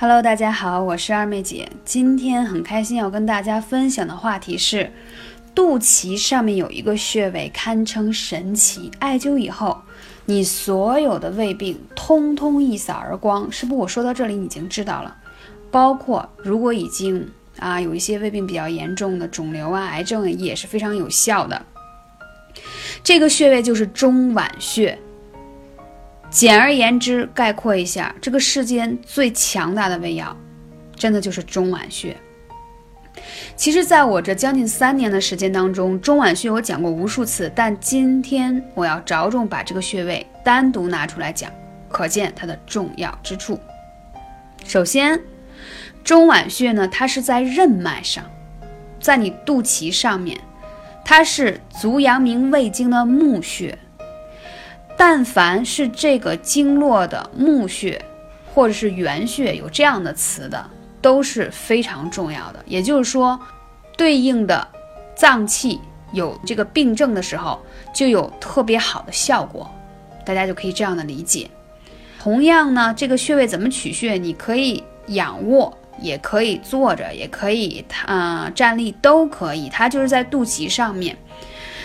[0.00, 1.68] Hello，大家好，我是二妹姐。
[1.84, 4.90] 今天很开心要跟大家分享的话题是，
[5.54, 9.78] 肚脐上面有一个穴位堪称神奇，艾灸以后，
[10.24, 13.52] 你所有的胃病通通一扫而光。
[13.52, 13.76] 是不？
[13.76, 15.14] 我说到这里你已经知道了，
[15.70, 21.60] 包括如果已经啊有一些胃病比较严重的肿瘤啊、癌症也是非常有效的。
[23.04, 24.98] 这个穴位就是中脘穴。
[26.30, 30.34] 简而言之，概括一下，这个世间最强大的胃药，
[30.94, 32.16] 真的就是中脘穴。
[33.56, 41.50] 其实，在我这将近三年的时间当中，中脘穴我讲过无数次，但今天我要着重把这个穴位单独拿出来讲，
[41.88, 43.58] 可见它的重要之处。
[44.64, 45.20] 首先，
[46.04, 48.24] 中脘穴呢，它是在任脉上，
[49.00, 50.40] 在你肚脐上面，
[51.04, 53.76] 它是足阳明胃经的募穴。
[55.00, 58.04] 但凡是这个经络的募穴，
[58.52, 60.62] 或者是原穴有这样的词的，
[61.00, 62.62] 都是非常重要的。
[62.66, 63.40] 也就是说，
[63.96, 64.68] 对应的
[65.16, 65.80] 脏器
[66.12, 67.58] 有这个病症的时候，
[67.94, 69.70] 就有特别好的效果。
[70.22, 71.48] 大家就可以这样的理解。
[72.18, 74.18] 同样呢，这个穴位怎么取穴？
[74.18, 79.70] 你可以仰卧，也可以坐着，也可以啊站立都可以。
[79.70, 81.16] 它就是在肚脐上面。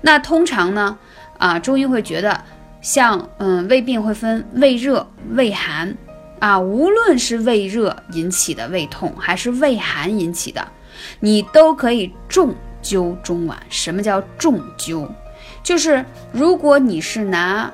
[0.00, 0.98] 那通常呢，
[1.38, 2.42] 啊中医会觉得。
[2.86, 5.92] 像嗯，胃病会分胃热、胃寒
[6.38, 10.64] 啊，无论是胃热引起的胃痛，还是胃寒引起的，
[11.18, 13.56] 你都可以重灸中脘。
[13.68, 15.08] 什么叫重灸？
[15.64, 17.68] 就是如果你是拿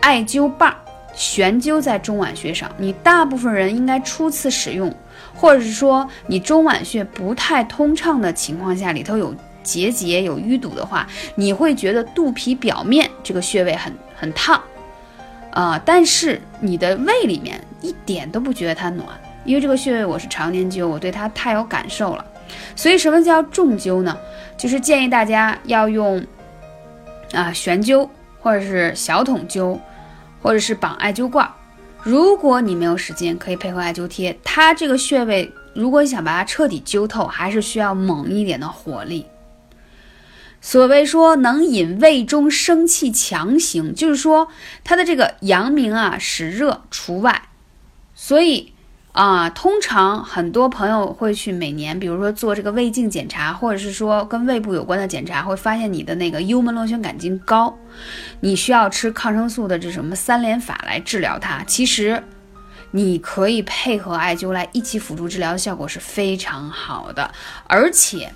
[0.00, 0.74] 艾灸棒
[1.14, 4.92] 悬灸在中脘穴上，你大部分人应该初次使用，
[5.32, 9.32] 或者是说你中脘穴不太通畅的情况下，里头有
[9.66, 13.92] 结节、有淤堵的话，你会觉得肚皮表面这个穴位很。
[14.18, 14.58] 很烫，
[15.50, 19.06] 啊，但是你的胃里面一点都不觉得它暖，
[19.44, 22.24] 因为这个穴位我是常年灸，我对它太有感受了。
[22.74, 24.16] 所以什么叫重灸呢？
[24.56, 26.24] 就是建议大家要用
[27.34, 28.08] 啊悬灸，
[28.40, 29.78] 或者是小筒灸，
[30.40, 31.46] 或者是绑艾灸罐。
[32.02, 34.34] 如果你没有时间，可以配合艾灸贴。
[34.42, 39.26] 它这个穴位，如果你想把它彻底灸透，还是需要猛一点的火力。
[40.60, 44.48] 所谓说能引胃中生气强行，就是说
[44.82, 47.42] 它的这个阳明啊使热除外，
[48.14, 48.72] 所以
[49.12, 57.78] 啊，通常很多朋友会去每年，比如说做这个胃镜检查，或者是说跟胃部有关的检查，会发现你的那个幽门螺旋杆菌高，
[58.40, 61.62] 你需要吃抗生素的这什么三联法来治疗它。
[61.64, 62.22] 其实
[62.90, 67.30] 你可以配合艾灸来一起辅助治疗效果是非常好的，
[67.68, 68.32] 而且。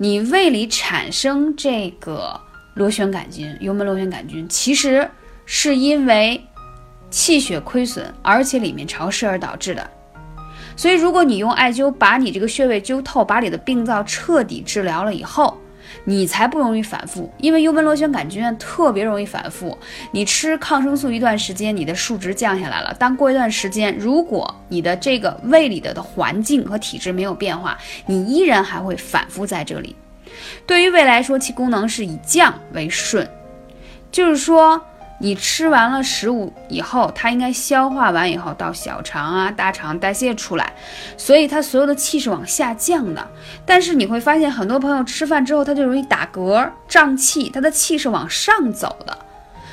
[0.00, 2.40] 你胃里产生这个
[2.74, 5.10] 螺旋杆菌、幽门螺旋杆菌，其实
[5.44, 6.40] 是因为
[7.10, 9.90] 气血亏损，而且里面潮湿而导致的。
[10.76, 15.58] 所以，如果你用艾灸把你这个穴位灸透，把你的病灶彻底治疗了以后，
[16.08, 17.30] 你才不容易反复。
[17.36, 19.76] 因为幽门螺旋杆菌特别容易反复。
[20.12, 27.76] 你吃抗生素一段时间，你的数值降下来了，但过一段时间，如果你的这个胃里的的环境和体质没有变化，
[28.06, 29.94] 你依然还会反复在这里。
[30.66, 33.28] 对于胃来说，其功能是以降为顺，
[34.10, 34.82] 就是说。
[35.20, 40.72] 你吃完了食物以后，它应该消化完以后到小肠啊、大肠代谢出来，
[41.16, 43.28] 所以它所有的气是往下降的。
[43.66, 49.18] 但是你会发现，很多朋友吃饭之后他就容易打嗝、胀气，他的气是往上走的，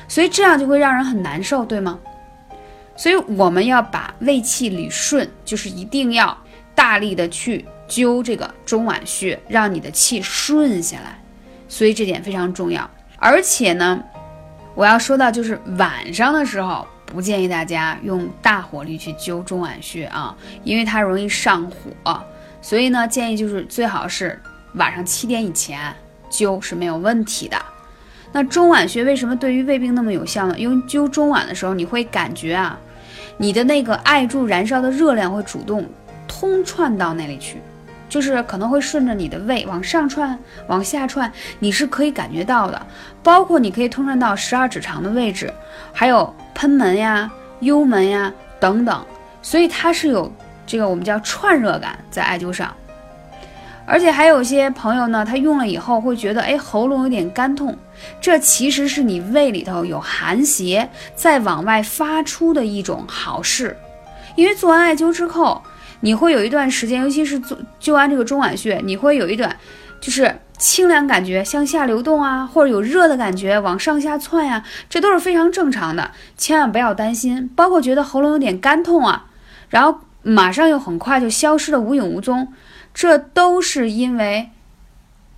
[0.07, 1.99] 所以这样就会让人很难受，对吗？
[2.95, 6.35] 所以我们要把胃气捋顺，就是一定要
[6.73, 11.19] 大力的去灸这个中脘穴，让你的气顺下来。
[11.67, 12.89] 所以这点非常重要，
[13.19, 14.03] 而且呢。
[14.75, 21.65] 我要说到，就是晚上的时候，不建议大家用大火力去灸中脘穴啊，因为它容易上
[22.03, 22.21] 火。
[22.61, 24.37] 所以呢，建议就是最好是
[24.73, 25.95] 晚上七点以前
[26.29, 27.57] 灸是没有问题的。
[28.33, 30.55] 那中脘穴为什么对于胃病那么有效呢？
[30.57, 32.77] 因为灸中脘的时候，你会感觉啊，
[33.37, 35.89] 你的那个艾柱燃烧的热量会主动
[36.27, 37.61] 通窜到那里去。
[38.07, 40.37] 就是可能会顺着你的胃往上窜，
[40.67, 42.81] 往下窜，你是可以感觉到的。
[43.23, 45.51] 包括你可以通畅到十二指肠的位置，
[45.91, 47.29] 还有贲门呀、
[47.59, 49.05] 幽门呀等等。
[49.41, 50.31] 所以它是有
[50.65, 52.73] 这个我们叫串热感在艾灸上。
[53.85, 57.77] 而且还有些朋友呢，他用了以后会觉得，哎，喉咙有点干痛，
[58.21, 63.75] 这其实是你胃里头有寒邪在往外发出的一种好事。
[64.35, 65.61] 因为做完艾灸之后。
[66.01, 69.55] 你会有一段时间，尤其是做灸完这个中脘穴，你会有一段
[69.99, 77.49] 就是清凉感觉向下流动啊，或者有热的感觉往上下窜呀，这都是非常正常的，千万不要担心。
[77.55, 79.25] 包括觉得喉咙有点干痛啊，
[79.69, 82.53] 然后马上又很快就消失的无影无踪，
[82.93, 84.49] 这都是因为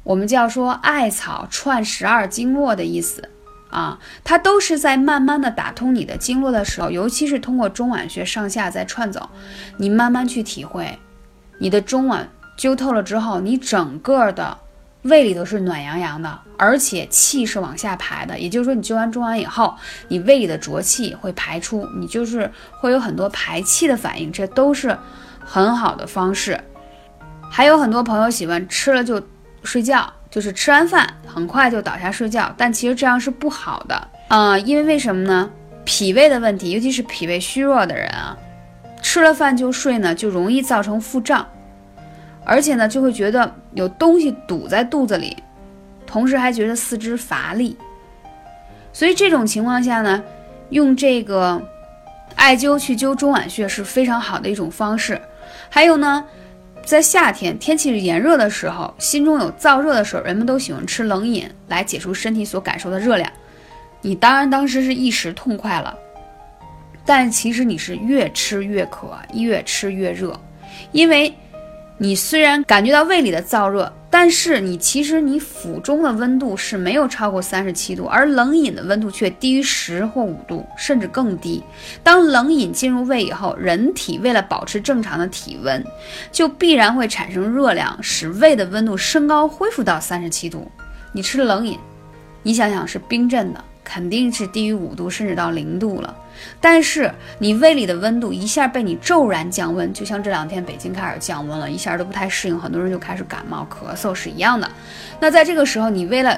[0.03, 3.29] 我们叫说艾草串十二经络的意思
[3.69, 9.29] 啊，它都是在慢慢的打通你的经络的时候，尤其是通过中脘穴上下在串走，
[9.77, 10.97] 你慢慢去体会，
[11.59, 12.25] 你的中脘
[12.57, 14.57] 灸透了之后，你整个的。
[15.03, 19.73] 胃里头是暖洋洋的，而且气是往下排的，也就是说，你灸完中脘以后，
[20.09, 24.97] 你胃里的浊气会排出，你就是会有很多排气的反应，这都是
[25.39, 26.59] 很好的方式。
[27.49, 29.21] 还有很多朋友喜欢吃了就
[29.63, 35.49] 睡觉，就是吃完饭很快就倒下睡觉，但其实这样是不好的啊，因为为什么呢？
[35.85, 38.37] 脾胃的问题，尤其是脾胃虚弱的人啊，
[39.01, 41.47] 吃了饭就睡呢，就容易造成腹胀。
[42.43, 45.35] 而且呢，就会觉得有东西堵在肚子里，
[46.05, 47.77] 同时还觉得四肢乏力。
[48.93, 50.23] 所以这种情况下呢，
[50.69, 51.61] 用这个
[52.35, 55.21] 艾灸去灸中脘穴是非常好的一种方式。
[55.69, 56.23] 还有呢，
[56.87, 63.29] 在夏天天气炎热的时候，心中有燥热的时候，人们都喜欢吃冷饮来解除身体所感受的热量。
[64.01, 65.93] 你当然当时是一时痛快了，
[67.05, 70.39] 但其实你是越吃越渴，越吃越热，
[70.93, 71.33] 因为。
[71.99, 81.61] 你虽然感觉到胃里的燥热，但是你其实你腹中的温度是没有超过三十七度，而冷饮的温度却低于十或五度，甚至更低。
[82.03, 85.83] 当冷饮进入胃以后，人体为了保持正常的体温，
[86.31, 90.71] 就必然会产生热量，使胃的温度升高，恢复到三十七度。
[91.11, 91.77] 你吃冷饮，
[92.43, 93.63] 你想想是冰镇的。
[93.89, 96.13] 肯定是低于五度，甚至到零度了。
[96.59, 104.69] 但是你胃里的温度一下被你骤然降温，就像这两天北京开始降温了，一下都不太适应，很多人就开始感冒、咳嗽是一样的。
[105.21, 106.37] 那在这个时候，你为了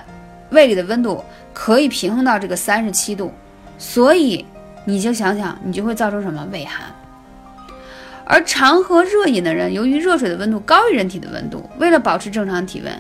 [0.51, 3.33] 胃里的温度可以平衡到这个三十七度，
[3.79, 4.45] 所以
[4.85, 6.85] 你就想想，你就会造成什么胃寒。
[8.25, 12.93] 而常喝热饮的人，由于热水的温度高于人体的温度，为了保持正常体温，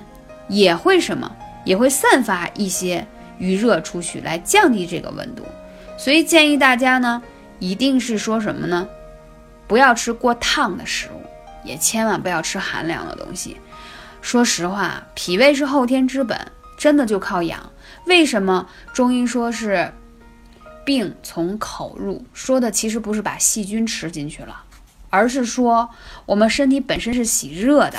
[0.47, 1.31] 也会什么，
[1.63, 3.05] 也会散发一些。
[3.39, 5.43] 余热出去来降低这个温度，
[5.97, 7.21] 所以建议大家呢，
[7.57, 8.87] 一定是说什么呢？
[9.67, 11.21] 不要吃过烫的食物，
[11.63, 13.57] 也千万不要吃寒凉的东西。
[14.21, 16.37] 说实话，脾胃是后天之本，
[16.77, 17.71] 真的就靠养。
[18.05, 19.93] 为什么中医说是
[20.83, 22.25] 病从口入？
[22.33, 24.63] 说的其实不是把细菌吃进去了，
[25.09, 25.89] 而是说
[26.25, 27.97] 我们身体本身是喜热的。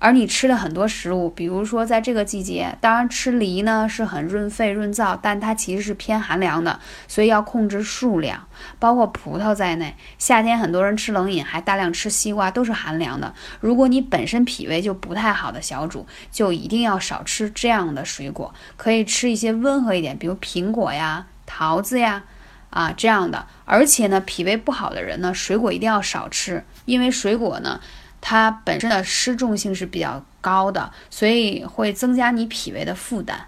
[0.00, 8.48] 而你吃的很多食物，比如说在这个季节，当然吃梨呢是很润肺润燥，但它其实是偏寒凉的，所以要控制数量，
[8.78, 9.94] 包括葡萄在内。
[10.18, 13.34] 夏天很多人吃冷饮，还大量吃西瓜，都是寒凉的。
[13.60, 22.24] 如果你本身脾胃就不太好的小主，就一定要少吃这样的水果，可以吃一些温和一点，比如苹果呀、桃子呀，
[22.70, 23.46] 啊这样的。
[23.66, 27.78] 而且呢，脾胃不好的人呢，水果一定要少吃，因为水果呢。
[28.20, 33.46] 它本身的失重性是比较高的，所以会增加你脾胃的负担。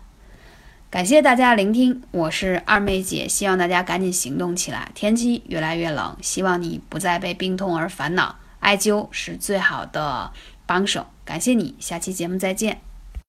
[0.90, 4.90] 感谢大家聆听，我是二妹姐，希望大家赶紧行动起来。
[4.94, 10.30] 天气越来越冷，希望你不再被病痛而烦恼，艾灸是最好的
[10.66, 11.06] 帮手。
[11.24, 12.91] 感谢你，下期节目再见。